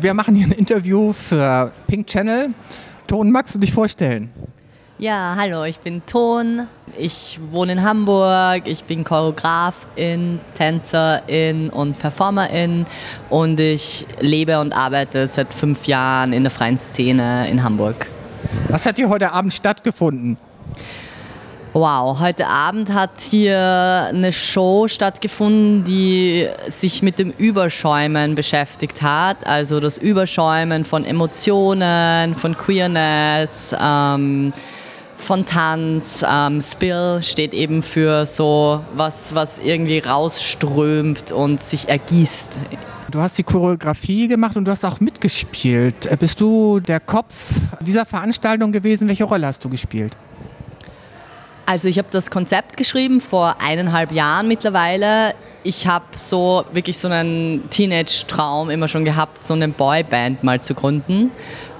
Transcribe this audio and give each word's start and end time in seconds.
Wir 0.00 0.12
machen 0.12 0.34
hier 0.34 0.46
ein 0.46 0.52
Interview 0.52 1.12
für 1.12 1.72
Pink 1.86 2.06
Channel. 2.06 2.50
Ton, 3.06 3.30
magst 3.30 3.54
du 3.54 3.58
dich 3.58 3.72
vorstellen? 3.72 4.30
Ja, 4.98 5.34
hallo, 5.36 5.64
ich 5.64 5.78
bin 5.78 6.04
Ton. 6.06 6.66
Ich 6.98 7.40
wohne 7.50 7.72
in 7.72 7.82
Hamburg. 7.82 8.62
Ich 8.66 8.84
bin 8.84 9.04
Choreografin, 9.04 10.40
Tänzerin 10.54 11.70
und 11.70 11.98
Performerin. 11.98 12.86
Und 13.30 13.60
ich 13.60 14.06
lebe 14.20 14.60
und 14.60 14.72
arbeite 14.72 15.26
seit 15.26 15.52
fünf 15.52 15.86
Jahren 15.86 16.32
in 16.32 16.42
der 16.42 16.50
freien 16.50 16.78
Szene 16.78 17.48
in 17.48 17.62
Hamburg. 17.62 18.06
Was 18.68 18.86
hat 18.86 18.96
hier 18.96 19.08
heute 19.08 19.32
Abend 19.32 19.52
stattgefunden? 19.52 20.36
Wow, 21.76 22.20
heute 22.20 22.46
Abend 22.46 22.94
hat 22.94 23.20
hier 23.20 24.06
eine 24.08 24.30
Show 24.30 24.86
stattgefunden, 24.86 25.82
die 25.82 26.46
sich 26.68 27.02
mit 27.02 27.18
dem 27.18 27.32
Überschäumen 27.36 28.36
beschäftigt 28.36 29.02
hat. 29.02 29.44
Also 29.44 29.80
das 29.80 29.98
Überschäumen 29.98 30.84
von 30.84 31.04
Emotionen, 31.04 32.36
von 32.36 32.56
Queerness, 32.56 33.74
ähm, 33.76 34.52
von 35.16 35.44
Tanz. 35.44 36.24
Ähm, 36.24 36.60
Spill 36.60 37.18
steht 37.22 37.52
eben 37.52 37.82
für 37.82 38.24
so 38.24 38.80
was, 38.94 39.34
was 39.34 39.58
irgendwie 39.58 39.98
rausströmt 39.98 41.32
und 41.32 41.60
sich 41.60 41.88
ergießt. 41.88 42.56
Du 43.10 43.20
hast 43.20 43.36
die 43.36 43.42
Choreografie 43.42 44.28
gemacht 44.28 44.56
und 44.56 44.66
du 44.66 44.70
hast 44.70 44.84
auch 44.84 45.00
mitgespielt. 45.00 46.08
Bist 46.20 46.40
du 46.40 46.78
der 46.78 47.00
Kopf 47.00 47.34
dieser 47.80 48.06
Veranstaltung 48.06 48.70
gewesen? 48.70 49.08
Welche 49.08 49.24
Rolle 49.24 49.48
hast 49.48 49.64
du 49.64 49.68
gespielt? 49.68 50.16
Also 51.66 51.88
ich 51.88 51.98
habe 51.98 52.08
das 52.10 52.30
Konzept 52.30 52.76
geschrieben 52.76 53.20
vor 53.20 53.56
eineinhalb 53.58 54.12
Jahren 54.12 54.48
mittlerweile. 54.48 55.34
Ich 55.62 55.86
habe 55.86 56.04
so 56.16 56.64
wirklich 56.72 56.98
so 56.98 57.08
einen 57.08 57.70
Teenage-Traum 57.70 58.68
immer 58.68 58.86
schon 58.86 59.06
gehabt, 59.06 59.44
so 59.44 59.54
eine 59.54 59.68
Boyband 59.68 60.44
mal 60.44 60.60
zu 60.60 60.74
gründen. 60.74 61.30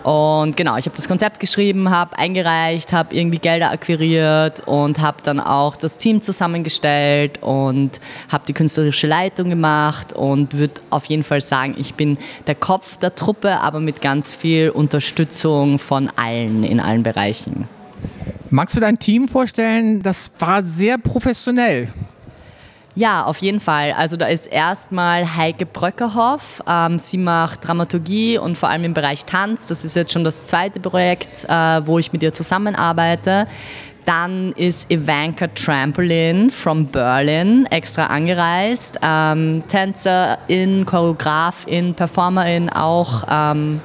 Und 0.04 0.56
genau, 0.56 0.76
ich 0.76 0.86
habe 0.86 0.96
das 0.96 1.08
Konzept 1.08 1.40
geschrieben, 1.40 1.90
habe 1.90 2.18
eingereicht, 2.18 2.92
habe 2.92 3.14
irgendwie 3.14 3.38
Gelder 3.38 3.70
akquiriert 3.70 4.62
und 4.66 5.00
habe 5.00 5.18
dann 5.22 5.40
auch 5.40 5.76
das 5.76 5.96
Team 5.98 6.20
zusammengestellt 6.20 7.42
und 7.42 8.00
habe 8.30 8.44
die 8.46 8.52
künstlerische 8.52 9.06
Leitung 9.06 9.48
gemacht 9.48 10.12
und 10.12 10.56
würde 10.56 10.80
auf 10.90 11.06
jeden 11.06 11.24
Fall 11.24 11.40
sagen, 11.40 11.74
ich 11.78 11.94
bin 11.94 12.18
der 12.46 12.54
Kopf 12.54 12.98
der 12.98 13.14
Truppe, 13.14 13.60
aber 13.60 13.80
mit 13.80 14.02
ganz 14.02 14.34
viel 14.34 14.70
Unterstützung 14.70 15.78
von 15.78 16.10
allen 16.16 16.64
in 16.64 16.80
allen 16.80 17.02
Bereichen. 17.02 17.68
Magst 18.50 18.76
du 18.76 18.80
dein 18.80 18.98
Team 18.98 19.28
vorstellen? 19.28 20.02
Das 20.02 20.30
war 20.38 20.62
sehr 20.62 20.98
professionell. 20.98 21.92
Ja, 22.96 23.24
auf 23.24 23.38
jeden 23.38 23.58
Fall. 23.58 23.92
Also 23.92 24.16
da 24.16 24.26
ist 24.26 24.46
erstmal 24.46 25.36
Heike 25.36 25.66
Bröckerhoff. 25.66 26.62
Ähm, 26.68 27.00
sie 27.00 27.18
macht 27.18 27.66
Dramaturgie 27.66 28.38
und 28.38 28.56
vor 28.56 28.68
allem 28.68 28.84
im 28.84 28.94
Bereich 28.94 29.24
Tanz. 29.24 29.66
Das 29.66 29.84
ist 29.84 29.96
jetzt 29.96 30.12
schon 30.12 30.22
das 30.22 30.44
zweite 30.44 30.78
Projekt, 30.78 31.44
äh, 31.48 31.86
wo 31.86 31.98
ich 31.98 32.12
mit 32.12 32.22
ihr 32.22 32.32
zusammenarbeite. 32.32 33.48
Dann 34.04 34.52
ist 34.52 34.92
Ivanka 34.92 35.48
Trampolin 35.48 36.52
from 36.52 36.86
Berlin 36.86 37.66
extra 37.70 38.06
angereist. 38.06 38.98
Ähm, 39.02 39.64
Tänzerin, 39.66 40.84
Choreografin, 40.84 41.94
Performerin 41.94 42.68
auch. 42.70 43.24
Ähm, 43.28 43.80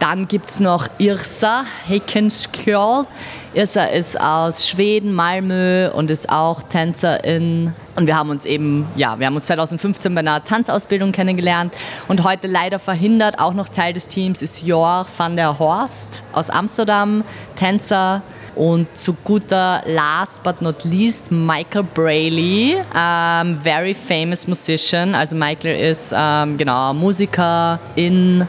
dann 0.00 0.26
gibt 0.26 0.50
es 0.50 0.60
noch 0.60 0.88
Irsa 0.98 1.64
Heckenskjöld. 1.86 3.06
Irsa 3.52 3.84
ist 3.84 4.18
aus 4.18 4.66
Schweden, 4.66 5.12
Malmö 5.12 5.90
und 5.90 6.10
ist 6.10 6.30
auch 6.30 6.62
Tänzerin. 6.62 7.74
Und 7.96 8.06
wir 8.06 8.16
haben 8.16 8.30
uns 8.30 8.46
eben, 8.46 8.88
ja, 8.96 9.18
wir 9.18 9.26
haben 9.26 9.36
uns 9.36 9.46
2015 9.46 10.14
bei 10.14 10.20
einer 10.20 10.42
Tanzausbildung 10.42 11.12
kennengelernt 11.12 11.74
und 12.08 12.24
heute 12.24 12.46
leider 12.46 12.78
verhindert, 12.78 13.38
auch 13.38 13.52
noch 13.52 13.68
Teil 13.68 13.92
des 13.92 14.08
Teams 14.08 14.40
ist 14.40 14.62
Jor 14.62 15.06
van 15.16 15.36
der 15.36 15.58
Horst 15.58 16.22
aus 16.32 16.48
Amsterdam, 16.48 17.22
Tänzer. 17.54 18.22
Und 18.56 18.94
zu 18.96 19.14
guter 19.24 19.82
last 19.86 20.42
but 20.42 20.60
not 20.60 20.84
least 20.84 21.30
Michael 21.30 21.84
Brayley, 21.84 22.76
um, 22.92 23.60
very 23.60 23.94
famous 23.94 24.48
musician. 24.48 25.14
Also 25.14 25.36
Michael 25.36 25.78
ist 25.80 26.12
um, 26.12 26.58
genau 26.58 26.92
Musiker 26.92 27.78
in 27.94 28.46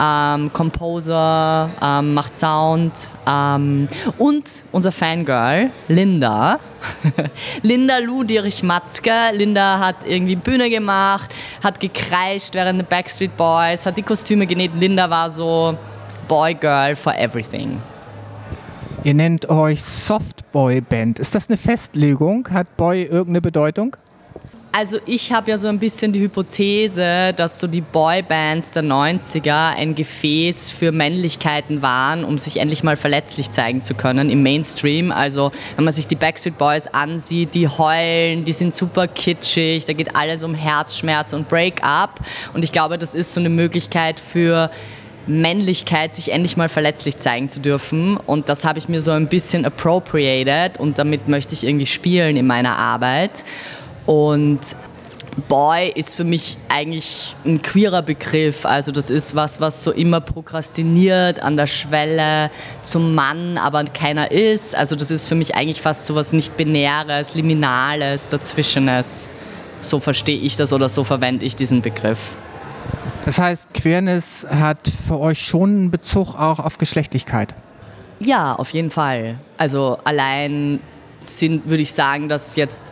ähm, 0.00 0.52
Composer, 0.52 1.70
ähm, 1.82 2.14
macht 2.14 2.36
Sound 2.36 2.92
ähm, 3.26 3.88
und 4.18 4.50
unser 4.72 4.92
Fangirl 4.92 5.70
Linda. 5.88 6.58
Linda 7.62 7.98
Ludirich 7.98 8.62
Matzke. 8.62 9.10
Linda 9.32 9.78
hat 9.78 9.96
irgendwie 10.06 10.36
Bühne 10.36 10.70
gemacht, 10.70 11.30
hat 11.62 11.80
gekreischt 11.80 12.54
während 12.54 12.80
der 12.80 12.86
Backstreet 12.86 13.36
Boys, 13.36 13.86
hat 13.86 13.96
die 13.96 14.02
Kostüme 14.02 14.46
genäht. 14.46 14.72
Linda 14.78 15.08
war 15.08 15.30
so 15.30 15.76
Boy 16.28 16.54
Girl 16.54 16.96
for 16.96 17.14
everything. 17.14 17.80
Ihr 19.04 19.14
nennt 19.14 19.48
euch 19.48 19.82
Softboy 19.82 20.80
Band. 20.80 21.18
Ist 21.18 21.34
das 21.34 21.48
eine 21.48 21.56
Festlegung? 21.56 22.48
Hat 22.50 22.76
Boy 22.76 23.02
irgendeine 23.02 23.40
Bedeutung? 23.40 23.96
Also 24.74 24.96
ich 25.04 25.30
habe 25.32 25.50
ja 25.50 25.58
so 25.58 25.68
ein 25.68 25.78
bisschen 25.78 26.14
die 26.14 26.20
Hypothese, 26.20 27.34
dass 27.36 27.60
so 27.60 27.66
die 27.66 27.82
Boybands 27.82 28.70
der 28.70 28.82
90er 28.82 29.76
ein 29.76 29.94
Gefäß 29.94 30.70
für 30.70 30.92
Männlichkeiten 30.92 31.82
waren, 31.82 32.24
um 32.24 32.38
sich 32.38 32.56
endlich 32.56 32.82
mal 32.82 32.96
verletzlich 32.96 33.50
zeigen 33.50 33.82
zu 33.82 33.92
können 33.92 34.30
im 34.30 34.42
Mainstream. 34.42 35.12
Also 35.12 35.52
wenn 35.76 35.84
man 35.84 35.92
sich 35.92 36.06
die 36.06 36.14
Backstreet 36.14 36.56
Boys 36.56 36.86
ansieht, 36.86 37.54
die 37.54 37.68
heulen, 37.68 38.46
die 38.46 38.52
sind 38.52 38.74
super 38.74 39.08
kitschig, 39.08 39.84
da 39.84 39.92
geht 39.92 40.16
alles 40.16 40.42
um 40.42 40.54
Herzschmerz 40.54 41.34
und 41.34 41.50
Break-up. 41.50 42.20
Und 42.54 42.64
ich 42.64 42.72
glaube, 42.72 42.96
das 42.96 43.14
ist 43.14 43.34
so 43.34 43.40
eine 43.40 43.50
Möglichkeit 43.50 44.18
für 44.18 44.70
Männlichkeit, 45.26 46.14
sich 46.14 46.32
endlich 46.32 46.56
mal 46.56 46.70
verletzlich 46.70 47.18
zeigen 47.18 47.50
zu 47.50 47.60
dürfen. 47.60 48.16
Und 48.16 48.48
das 48.48 48.64
habe 48.64 48.78
ich 48.78 48.88
mir 48.88 49.02
so 49.02 49.10
ein 49.10 49.28
bisschen 49.28 49.66
appropriated 49.66 50.80
und 50.80 50.98
damit 50.98 51.28
möchte 51.28 51.52
ich 51.52 51.64
irgendwie 51.64 51.86
spielen 51.86 52.38
in 52.38 52.46
meiner 52.46 52.78
Arbeit. 52.78 53.32
Und 54.06 54.60
Boy 55.48 55.90
ist 55.94 56.14
für 56.14 56.24
mich 56.24 56.58
eigentlich 56.68 57.34
ein 57.44 57.62
queerer 57.62 58.02
Begriff. 58.02 58.66
Also 58.66 58.92
das 58.92 59.08
ist 59.08 59.34
was, 59.34 59.60
was 59.60 59.82
so 59.82 59.90
immer 59.90 60.20
prokrastiniert 60.20 61.40
an 61.40 61.56
der 61.56 61.66
Schwelle 61.66 62.50
zum 62.82 63.14
Mann, 63.14 63.56
aber 63.56 63.84
keiner 63.84 64.30
ist. 64.30 64.76
Also 64.76 64.94
das 64.94 65.10
ist 65.10 65.26
für 65.26 65.34
mich 65.34 65.54
eigentlich 65.54 65.80
fast 65.80 66.04
so 66.06 66.14
was 66.14 66.32
nicht 66.32 66.56
binäres, 66.56 67.34
liminales, 67.34 68.28
dazwischenes. 68.28 69.30
So 69.80 70.00
verstehe 70.00 70.38
ich 70.38 70.56
das 70.56 70.72
oder 70.72 70.88
so 70.88 71.02
verwende 71.02 71.46
ich 71.46 71.56
diesen 71.56 71.80
Begriff. 71.80 72.36
Das 73.24 73.38
heißt, 73.38 73.72
Queerness 73.72 74.46
hat 74.48 74.90
für 75.06 75.18
euch 75.18 75.40
schon 75.40 75.70
einen 75.70 75.90
Bezug 75.90 76.34
auch 76.34 76.58
auf 76.58 76.76
Geschlechtlichkeit? 76.76 77.54
Ja, 78.20 78.54
auf 78.54 78.70
jeden 78.70 78.90
Fall. 78.90 79.38
Also 79.56 79.98
allein 80.04 80.80
sind, 81.20 81.68
würde 81.68 81.82
ich 81.82 81.92
sagen, 81.92 82.28
dass 82.28 82.56
jetzt 82.56 82.82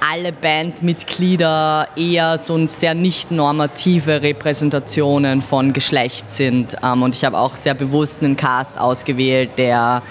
alle 0.00 0.32
Bandmitglieder 0.32 1.88
eher 1.96 2.38
so 2.38 2.66
sehr 2.66 2.94
nicht 2.94 3.30
normative 3.30 4.22
Repräsentationen 4.22 5.42
von 5.42 5.72
Geschlecht 5.72 6.30
sind. 6.30 6.76
Ähm, 6.82 7.02
und 7.02 7.14
ich 7.14 7.24
habe 7.24 7.38
auch 7.38 7.56
sehr 7.56 7.74
bewusst 7.74 8.22
einen 8.22 8.36
Cast 8.36 8.78
ausgewählt, 8.78 9.50
der 9.56 10.02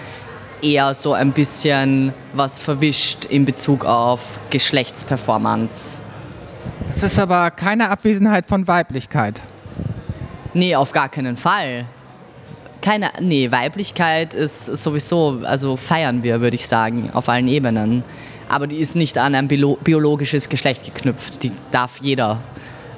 eher 0.62 0.94
so 0.94 1.14
ein 1.14 1.32
bisschen 1.32 2.14
was 2.34 2.60
verwischt 2.60 3.26
in 3.26 3.46
Bezug 3.46 3.86
auf 3.86 4.40
Geschlechtsperformance. 4.50 6.00
Es 6.96 7.04
ist 7.04 7.20
aber 7.20 7.52
keine 7.52 7.90
Abwesenheit 7.90 8.48
von 8.48 8.68
Weiblichkeit. 8.68 9.42
Nee, 10.54 10.76
auf 10.76 10.92
gar 10.92 11.10
keinen 11.10 11.38
Fall. 11.38 11.86
Keine, 12.82 13.10
nee, 13.22 13.52
Weiblichkeit 13.52 14.34
ist 14.34 14.66
sowieso, 14.66 15.42
also 15.44 15.76
feiern 15.76 16.24
wir, 16.24 16.42
würde 16.42 16.56
ich 16.56 16.68
sagen, 16.68 17.12
auf 17.14 17.30
allen 17.30 17.48
Ebenen 17.48 18.04
aber 18.50 18.68
die 18.68 18.78
ist 18.78 18.96
nicht 18.96 19.18
an 19.18 19.36
ein 19.36 19.48
biologisches 19.48 20.50
Geschlecht 20.50 20.86
geknüpft. 20.86 21.44
Die 21.44 21.52
darf 21.72 22.00
jeder. 22.02 22.40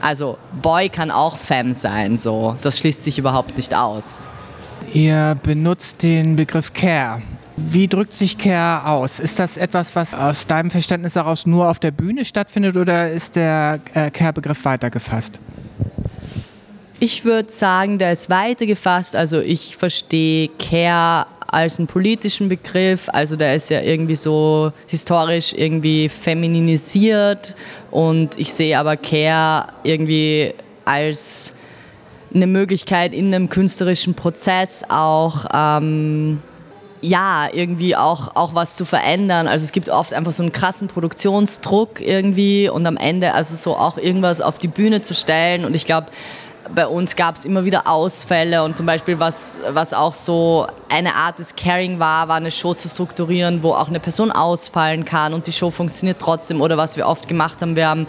Also 0.01 0.37
Boy 0.61 0.89
kann 0.89 1.11
auch 1.11 1.37
Femme 1.37 1.73
sein, 1.73 2.17
so. 2.17 2.55
Das 2.61 2.79
schließt 2.79 3.03
sich 3.03 3.17
überhaupt 3.17 3.57
nicht 3.57 3.75
aus. 3.75 4.27
Ihr 4.93 5.37
benutzt 5.43 6.01
den 6.03 6.35
Begriff 6.35 6.73
Care. 6.73 7.21
Wie 7.57 7.87
drückt 7.87 8.13
sich 8.13 8.37
Care 8.37 8.85
aus? 8.87 9.19
Ist 9.19 9.37
das 9.37 9.57
etwas, 9.57 9.95
was 9.95 10.15
aus 10.15 10.47
deinem 10.47 10.71
Verständnis 10.71 11.15
heraus 11.15 11.45
nur 11.45 11.69
auf 11.69 11.79
der 11.79 11.91
Bühne 11.91 12.23
stattfindet 12.23 12.77
oder 12.77 13.11
ist 13.11 13.35
der 13.35 13.81
äh, 13.93 14.09
Care-Begriff 14.09 14.63
weitergefasst? 14.63 15.39
Ich 17.01 17.25
würde 17.25 17.51
sagen, 17.51 17.97
der 17.97 18.13
ist 18.13 18.29
weitergefasst. 18.29 19.15
Also 19.15 19.41
ich 19.41 19.75
verstehe 19.75 20.49
Care 20.57 21.27
als 21.53 21.79
einen 21.79 21.87
politischen 21.87 22.49
Begriff. 22.49 23.09
Also 23.09 23.35
der 23.35 23.55
ist 23.55 23.69
ja 23.69 23.81
irgendwie 23.81 24.15
so 24.15 24.71
historisch 24.87 25.53
irgendwie 25.53 26.09
femininisiert 26.09 27.55
und 27.91 28.37
ich 28.37 28.53
sehe 28.53 28.77
aber 28.77 28.97
Care 28.97 29.67
irgendwie 29.83 30.53
als 30.85 31.53
eine 32.33 32.47
Möglichkeit 32.47 33.13
in 33.13 33.33
einem 33.33 33.49
künstlerischen 33.49 34.13
Prozess 34.13 34.83
auch 34.87 35.45
ähm, 35.53 36.41
ja, 37.01 37.47
irgendwie 37.51 37.95
auch, 37.95 38.35
auch 38.35 38.55
was 38.55 38.75
zu 38.75 38.85
verändern. 38.85 39.47
Also 39.47 39.63
es 39.63 39.71
gibt 39.71 39.89
oft 39.89 40.13
einfach 40.13 40.31
so 40.31 40.43
einen 40.43 40.51
krassen 40.51 40.87
Produktionsdruck 40.87 42.01
irgendwie 42.01 42.69
und 42.69 42.85
am 42.85 42.97
Ende 42.97 43.33
also 43.33 43.55
so 43.55 43.75
auch 43.77 43.97
irgendwas 43.97 44.41
auf 44.41 44.57
die 44.57 44.67
Bühne 44.67 45.01
zu 45.01 45.13
stellen. 45.13 45.65
Und 45.65 45.75
ich 45.75 45.85
glaube, 45.85 46.07
bei 46.73 46.87
uns 46.87 47.15
gab 47.15 47.35
es 47.35 47.45
immer 47.45 47.65
wieder 47.65 47.87
Ausfälle 47.87 48.63
und 48.63 48.77
zum 48.77 48.85
Beispiel 48.85 49.19
was, 49.19 49.59
was 49.69 49.93
auch 49.93 50.13
so 50.13 50.67
eine 50.89 51.15
Art 51.15 51.39
des 51.39 51.55
Caring 51.55 51.99
war, 51.99 52.27
war 52.27 52.35
eine 52.35 52.51
Show 52.51 52.73
zu 52.73 52.87
strukturieren, 52.89 53.63
wo 53.63 53.71
auch 53.71 53.87
eine 53.87 53.99
Person 53.99 54.31
ausfallen 54.31 55.05
kann 55.05 55.33
und 55.33 55.47
die 55.47 55.53
Show 55.53 55.71
funktioniert 55.71 56.19
trotzdem. 56.19 56.61
Oder 56.61 56.77
was 56.77 56.97
wir 56.97 57.07
oft 57.07 57.27
gemacht 57.27 57.61
haben, 57.61 57.75
wir 57.75 57.87
haben 57.87 58.07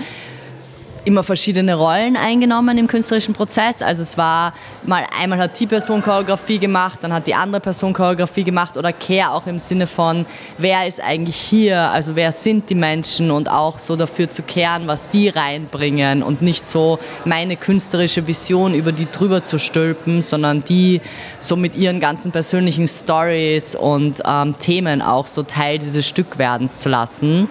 immer 1.04 1.22
verschiedene 1.22 1.74
Rollen 1.74 2.16
eingenommen 2.16 2.76
im 2.78 2.86
künstlerischen 2.86 3.34
Prozess. 3.34 3.82
Also 3.82 4.02
es 4.02 4.18
war 4.18 4.52
mal 4.84 5.04
einmal 5.20 5.38
hat 5.38 5.58
die 5.58 5.66
Person 5.66 6.02
Choreografie 6.02 6.58
gemacht, 6.58 7.00
dann 7.02 7.12
hat 7.12 7.26
die 7.26 7.34
andere 7.34 7.60
Person 7.60 7.92
Choreografie 7.92 8.44
gemacht 8.44 8.76
oder 8.76 8.92
Care 8.92 9.32
auch 9.32 9.46
im 9.46 9.58
Sinne 9.58 9.86
von 9.86 10.26
wer 10.58 10.86
ist 10.86 11.00
eigentlich 11.00 11.36
hier, 11.36 11.90
also 11.90 12.16
wer 12.16 12.32
sind 12.32 12.70
die 12.70 12.74
Menschen? 12.74 13.30
Und 13.30 13.50
auch 13.50 13.78
so 13.78 13.96
dafür 13.96 14.28
zu 14.28 14.42
kehren, 14.42 14.86
was 14.86 15.08
die 15.08 15.28
reinbringen 15.28 16.22
und 16.22 16.42
nicht 16.42 16.66
so 16.66 16.98
meine 17.24 17.56
künstlerische 17.56 18.26
Vision 18.26 18.74
über 18.74 18.92
die 18.92 19.10
drüber 19.10 19.42
zu 19.42 19.58
stülpen, 19.58 20.22
sondern 20.22 20.60
die 20.60 21.00
so 21.38 21.56
mit 21.56 21.74
ihren 21.74 22.00
ganzen 22.00 22.32
persönlichen 22.32 22.86
Stories 22.88 23.74
und 23.74 24.22
ähm, 24.26 24.58
Themen 24.58 25.02
auch 25.02 25.26
so 25.26 25.42
Teil 25.42 25.78
dieses 25.78 26.06
Stückwerdens 26.06 26.80
zu 26.80 26.88
lassen. 26.88 27.48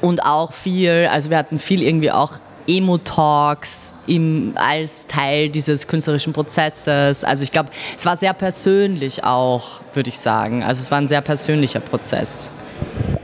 Und 0.00 0.24
auch 0.24 0.52
viel, 0.52 1.08
also 1.10 1.30
wir 1.30 1.38
hatten 1.38 1.58
viel 1.58 1.82
irgendwie 1.82 2.10
auch 2.10 2.32
Emo-Talks 2.66 3.92
als 4.54 5.06
Teil 5.06 5.48
dieses 5.48 5.86
künstlerischen 5.86 6.32
Prozesses. 6.32 7.24
Also 7.24 7.44
ich 7.44 7.52
glaube, 7.52 7.70
es 7.96 8.04
war 8.06 8.16
sehr 8.16 8.32
persönlich 8.34 9.24
auch, 9.24 9.80
würde 9.94 10.10
ich 10.10 10.18
sagen. 10.18 10.62
Also 10.62 10.80
es 10.80 10.90
war 10.90 10.98
ein 10.98 11.08
sehr 11.08 11.20
persönlicher 11.20 11.80
Prozess. 11.80 12.50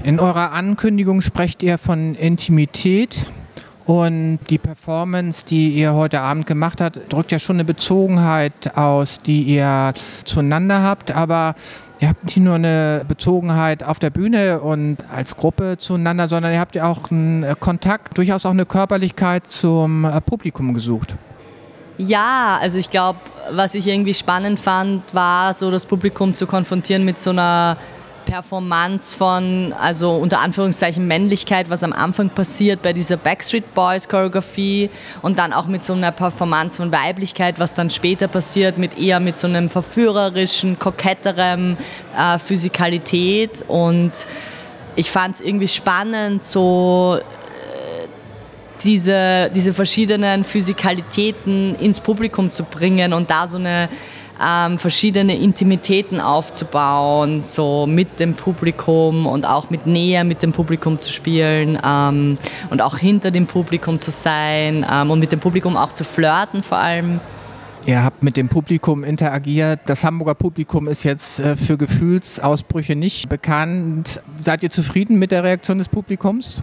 In 0.02 0.18
eurer 0.18 0.52
Ankündigung 0.52 1.20
sprecht 1.20 1.62
ihr 1.62 1.78
von 1.78 2.14
Intimität. 2.14 3.26
Und 3.86 4.38
die 4.50 4.58
Performance, 4.58 5.44
die 5.44 5.70
ihr 5.70 5.94
heute 5.94 6.20
Abend 6.20 6.46
gemacht 6.46 6.80
habt, 6.80 7.12
drückt 7.12 7.32
ja 7.32 7.40
schon 7.40 7.56
eine 7.56 7.64
Bezogenheit 7.64 8.76
aus, 8.76 9.18
die 9.20 9.42
ihr 9.42 9.92
zueinander 10.24 10.82
habt. 10.82 11.10
Aber 11.10 11.56
ihr 12.00 12.08
habt 12.08 12.24
nicht 12.24 12.38
nur 12.38 12.54
eine 12.54 13.04
Bezogenheit 13.06 13.84
auf 13.84 13.98
der 13.98 14.10
Bühne 14.10 14.60
und 14.60 14.98
als 15.14 15.36
Gruppe 15.36 15.76
zueinander, 15.78 16.28
sondern 16.28 16.52
ihr 16.52 16.60
habt 16.60 16.74
ja 16.74 16.86
auch 16.86 17.10
einen 17.10 17.42
äh, 17.42 17.54
Kontakt, 17.58 18.16
durchaus 18.16 18.46
auch 18.46 18.50
eine 18.50 18.66
Körperlichkeit 18.66 19.46
zum 19.46 20.04
äh, 20.04 20.20
Publikum 20.20 20.74
gesucht. 20.74 21.14
Ja, 21.98 22.58
also 22.60 22.78
ich 22.78 22.88
glaube, 22.88 23.18
was 23.50 23.74
ich 23.74 23.86
irgendwie 23.86 24.14
spannend 24.14 24.58
fand, 24.58 25.14
war 25.14 25.52
so 25.52 25.70
das 25.70 25.84
Publikum 25.84 26.34
zu 26.34 26.46
konfrontieren 26.46 27.04
mit 27.04 27.20
so 27.20 27.30
einer 27.30 27.76
Performance 28.30 29.12
von, 29.12 29.72
also 29.72 30.12
unter 30.12 30.40
Anführungszeichen 30.40 31.04
Männlichkeit, 31.04 31.68
was 31.68 31.82
am 31.82 31.92
Anfang 31.92 32.30
passiert 32.30 32.80
bei 32.80 32.92
dieser 32.92 33.16
Backstreet 33.16 33.74
Boys 33.74 34.08
Choreografie 34.08 34.88
und 35.20 35.40
dann 35.40 35.52
auch 35.52 35.66
mit 35.66 35.82
so 35.82 35.94
einer 35.94 36.12
Performance 36.12 36.76
von 36.76 36.92
Weiblichkeit, 36.92 37.58
was 37.58 37.74
dann 37.74 37.90
später 37.90 38.28
passiert, 38.28 38.78
mit 38.78 38.96
eher 38.96 39.18
mit 39.18 39.36
so 39.36 39.48
einem 39.48 39.68
verführerischen, 39.68 40.78
koketterem 40.78 41.76
äh, 42.16 42.38
Physikalität. 42.38 43.64
Und 43.66 44.12
ich 44.94 45.10
fand 45.10 45.34
es 45.34 45.40
irgendwie 45.40 45.68
spannend, 45.68 46.44
so 46.44 47.18
äh, 47.18 48.06
diese, 48.84 49.50
diese 49.52 49.72
verschiedenen 49.72 50.44
Physikalitäten 50.44 51.74
ins 51.80 51.98
Publikum 51.98 52.52
zu 52.52 52.62
bringen 52.62 53.12
und 53.12 53.28
da 53.28 53.48
so 53.48 53.56
eine 53.56 53.88
ähm, 54.44 54.78
verschiedene 54.78 55.36
Intimitäten 55.36 56.20
aufzubauen, 56.20 57.40
so 57.40 57.86
mit 57.86 58.20
dem 58.20 58.34
Publikum 58.34 59.26
und 59.26 59.46
auch 59.46 59.70
mit 59.70 59.86
Nähe 59.86 60.24
mit 60.24 60.42
dem 60.42 60.52
Publikum 60.52 61.00
zu 61.00 61.12
spielen 61.12 61.78
ähm, 61.84 62.38
und 62.70 62.82
auch 62.82 62.98
hinter 62.98 63.30
dem 63.30 63.46
Publikum 63.46 64.00
zu 64.00 64.10
sein 64.10 64.86
ähm, 64.90 65.10
und 65.10 65.20
mit 65.20 65.32
dem 65.32 65.40
Publikum 65.40 65.76
auch 65.76 65.92
zu 65.92 66.04
flirten 66.04 66.62
vor 66.62 66.78
allem. 66.78 67.20
Ihr 67.86 68.04
habt 68.04 68.22
mit 68.22 68.36
dem 68.36 68.48
Publikum 68.48 69.04
interagiert. 69.04 69.80
Das 69.86 70.04
Hamburger 70.04 70.34
Publikum 70.34 70.86
ist 70.86 71.02
jetzt 71.02 71.40
äh, 71.40 71.56
für 71.56 71.78
Gefühlsausbrüche 71.78 72.94
nicht 72.94 73.28
bekannt. 73.28 74.20
Seid 74.42 74.62
ihr 74.62 74.70
zufrieden 74.70 75.18
mit 75.18 75.32
der 75.32 75.44
Reaktion 75.44 75.78
des 75.78 75.88
Publikums? 75.88 76.62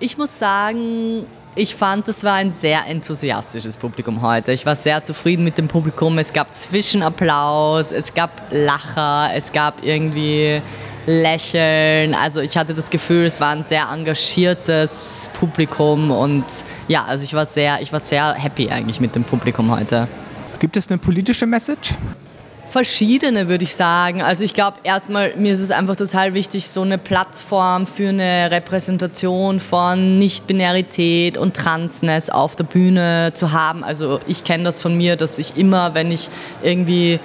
Ich 0.00 0.18
muss 0.18 0.38
sagen, 0.38 1.26
ich 1.56 1.74
fand, 1.74 2.06
es 2.08 2.22
war 2.22 2.34
ein 2.34 2.50
sehr 2.50 2.86
enthusiastisches 2.86 3.76
Publikum 3.76 4.22
heute. 4.22 4.52
Ich 4.52 4.64
war 4.66 4.76
sehr 4.76 5.02
zufrieden 5.02 5.44
mit 5.44 5.58
dem 5.58 5.68
Publikum. 5.68 6.18
Es 6.18 6.32
gab 6.32 6.54
Zwischenapplaus, 6.54 7.90
es 7.92 8.14
gab 8.14 8.30
Lacher, 8.50 9.30
es 9.34 9.52
gab 9.52 9.82
irgendwie 9.84 10.62
Lächeln. 11.06 12.14
Also 12.14 12.40
ich 12.40 12.56
hatte 12.56 12.72
das 12.72 12.88
Gefühl, 12.88 13.24
es 13.24 13.40
war 13.40 13.50
ein 13.50 13.64
sehr 13.64 13.88
engagiertes 13.92 15.28
Publikum 15.38 16.10
und 16.10 16.44
ja, 16.88 17.04
also 17.04 17.24
ich 17.24 17.34
war 17.34 17.46
sehr, 17.46 17.82
ich 17.82 17.92
war 17.92 18.00
sehr 18.00 18.34
happy 18.34 18.70
eigentlich 18.70 19.00
mit 19.00 19.14
dem 19.14 19.24
Publikum 19.24 19.70
heute. 19.70 20.06
Gibt 20.60 20.76
es 20.76 20.88
eine 20.88 20.98
politische 20.98 21.46
Message? 21.46 21.94
Verschiedene, 22.70 23.48
würde 23.48 23.64
ich 23.64 23.74
sagen. 23.74 24.22
Also 24.22 24.44
ich 24.44 24.54
glaube, 24.54 24.78
erstmal, 24.84 25.34
mir 25.34 25.52
ist 25.52 25.60
es 25.60 25.72
einfach 25.72 25.96
total 25.96 26.34
wichtig, 26.34 26.68
so 26.68 26.82
eine 26.82 26.98
Plattform 26.98 27.84
für 27.84 28.10
eine 28.10 28.48
Repräsentation 28.52 29.58
von 29.58 30.18
Nicht-Binarität 30.18 31.36
und 31.36 31.56
Transness 31.56 32.30
auf 32.30 32.54
der 32.54 32.64
Bühne 32.64 33.32
zu 33.34 33.50
haben. 33.50 33.82
Also 33.82 34.20
ich 34.28 34.44
kenne 34.44 34.62
das 34.62 34.80
von 34.80 34.96
mir, 34.96 35.16
dass 35.16 35.38
ich 35.38 35.56
immer, 35.56 35.94
wenn 35.94 36.12
ich 36.12 36.28
irgendwie 36.62 37.18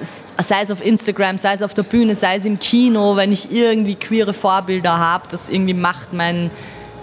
sei 0.00 0.60
es 0.62 0.70
auf 0.70 0.84
Instagram, 0.84 1.38
sei 1.38 1.54
es 1.54 1.62
auf 1.62 1.74
der 1.74 1.82
Bühne, 1.82 2.14
sei 2.14 2.36
es 2.36 2.44
im 2.44 2.58
Kino, 2.58 3.16
wenn 3.16 3.32
ich 3.32 3.52
irgendwie 3.52 3.96
queere 3.96 4.32
Vorbilder 4.32 4.98
habe, 4.98 5.24
das 5.30 5.48
irgendwie 5.48 5.74
macht 5.74 6.12
meinen 6.12 6.50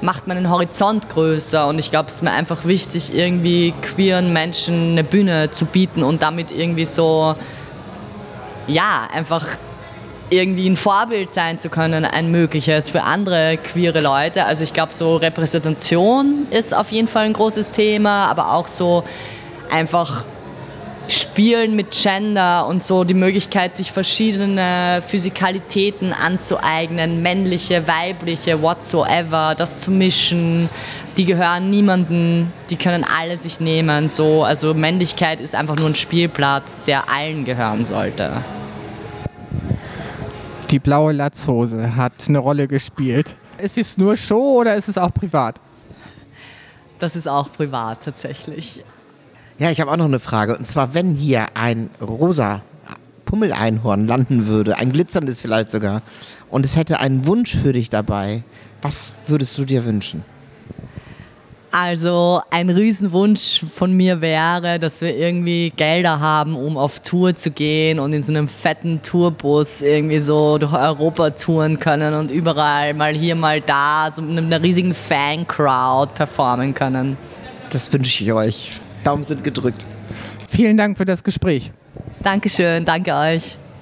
macht 0.01 0.25
meinen 0.25 0.49
Horizont 0.49 1.09
größer 1.09 1.67
und 1.67 1.77
ich 1.77 1.91
glaube, 1.91 2.09
es 2.09 2.15
ist 2.15 2.23
mir 2.23 2.31
einfach 2.31 2.65
wichtig, 2.65 3.13
irgendwie 3.13 3.71
queeren 3.83 4.33
Menschen 4.33 4.93
eine 4.93 5.03
Bühne 5.03 5.51
zu 5.51 5.65
bieten 5.65 6.01
und 6.01 6.23
damit 6.23 6.49
irgendwie 6.49 6.85
so 6.85 7.35
ja, 8.67 9.07
einfach 9.13 9.45
irgendwie 10.29 10.69
ein 10.69 10.77
Vorbild 10.77 11.31
sein 11.31 11.59
zu 11.59 11.69
können, 11.69 12.05
ein 12.05 12.31
mögliches 12.31 12.89
für 12.89 13.03
andere 13.03 13.57
queere 13.57 13.99
Leute. 13.99 14.45
Also 14.45 14.63
ich 14.63 14.71
glaube, 14.71 14.93
so 14.93 15.17
Repräsentation 15.17 16.47
ist 16.49 16.73
auf 16.73 16.91
jeden 16.91 17.09
Fall 17.09 17.25
ein 17.25 17.33
großes 17.33 17.71
Thema, 17.71 18.27
aber 18.27 18.53
auch 18.53 18.69
so 18.69 19.03
einfach 19.69 20.23
Spielen 21.11 21.75
mit 21.75 21.91
Gender 21.91 22.65
und 22.67 22.83
so 22.83 23.03
die 23.03 23.13
Möglichkeit, 23.13 23.75
sich 23.75 23.91
verschiedene 23.91 25.03
Physikalitäten 25.05 26.13
anzueignen, 26.13 27.21
männliche, 27.21 27.85
weibliche, 27.85 28.61
whatsoever, 28.61 29.53
das 29.57 29.81
zu 29.81 29.91
mischen. 29.91 30.69
Die 31.17 31.25
gehören 31.25 31.69
niemandem, 31.69 32.51
die 32.69 32.77
können 32.77 33.03
alle 33.03 33.35
sich 33.35 33.59
nehmen. 33.59 34.07
So. 34.07 34.45
Also 34.45 34.73
Männlichkeit 34.73 35.41
ist 35.41 35.53
einfach 35.53 35.75
nur 35.75 35.87
ein 35.87 35.95
Spielplatz, 35.95 36.79
der 36.87 37.09
allen 37.13 37.43
gehören 37.43 37.83
sollte. 37.83 38.45
Die 40.69 40.79
blaue 40.79 41.11
Latzhose 41.11 41.97
hat 41.97 42.13
eine 42.29 42.37
Rolle 42.37 42.69
gespielt. 42.69 43.35
Ist 43.57 43.77
es 43.77 43.97
nur 43.97 44.15
Show 44.15 44.61
oder 44.61 44.75
ist 44.75 44.87
es 44.87 44.97
auch 44.97 45.13
privat? 45.13 45.59
Das 46.99 47.17
ist 47.17 47.27
auch 47.27 47.51
privat 47.51 48.05
tatsächlich. 48.05 48.85
Ja, 49.61 49.69
ich 49.69 49.79
habe 49.79 49.91
auch 49.91 49.97
noch 49.97 50.05
eine 50.05 50.17
Frage. 50.17 50.57
Und 50.57 50.65
zwar, 50.65 50.95
wenn 50.95 51.13
hier 51.13 51.49
ein 51.53 51.91
rosa 52.01 52.63
Pummeleinhorn 53.25 54.07
landen 54.07 54.47
würde, 54.47 54.75
ein 54.75 54.91
glitzerndes 54.91 55.39
vielleicht 55.39 55.69
sogar, 55.69 56.01
und 56.49 56.65
es 56.65 56.75
hätte 56.75 56.99
einen 56.99 57.27
Wunsch 57.27 57.55
für 57.55 57.71
dich 57.71 57.91
dabei, 57.91 58.41
was 58.81 59.13
würdest 59.27 59.59
du 59.59 59.65
dir 59.65 59.85
wünschen? 59.85 60.23
Also 61.69 62.41
ein 62.49 62.71
Riesenwunsch 62.71 63.63
von 63.75 63.93
mir 63.93 64.19
wäre, 64.19 64.79
dass 64.79 64.99
wir 64.99 65.15
irgendwie 65.15 65.71
Gelder 65.77 66.19
haben, 66.19 66.55
um 66.55 66.75
auf 66.75 66.99
Tour 67.01 67.35
zu 67.35 67.51
gehen 67.51 67.99
und 67.99 68.13
in 68.13 68.23
so 68.23 68.33
einem 68.33 68.47
fetten 68.47 69.03
Tourbus 69.03 69.83
irgendwie 69.83 70.21
so 70.21 70.57
durch 70.57 70.73
Europa 70.73 71.29
touren 71.29 71.77
können 71.77 72.15
und 72.15 72.31
überall 72.31 72.95
mal 72.95 73.13
hier, 73.13 73.35
mal 73.35 73.61
da, 73.61 74.09
so 74.11 74.23
mit 74.23 74.43
einer 74.43 74.63
riesigen 74.63 74.95
Fan-Crowd 74.95 76.13
performen 76.15 76.73
können. 76.73 77.15
Das 77.69 77.93
wünsche 77.93 78.23
ich 78.23 78.33
euch. 78.33 78.80
Daumen 79.03 79.23
sind 79.23 79.43
gedrückt. 79.43 79.85
Vielen 80.49 80.77
Dank 80.77 80.97
für 80.97 81.05
das 81.05 81.23
Gespräch. 81.23 81.71
Dankeschön, 82.21 82.85
danke 82.85 83.13
euch. 83.13 83.57